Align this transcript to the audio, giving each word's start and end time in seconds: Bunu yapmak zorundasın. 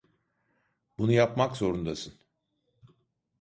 Bunu 0.97 1.11
yapmak 1.11 1.55
zorundasın. 1.57 2.13